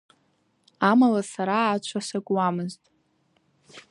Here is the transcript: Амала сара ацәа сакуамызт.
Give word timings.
Амала 0.89 1.21
сара 1.31 1.59
ацәа 1.65 1.99
сакуамызт. 2.07 2.81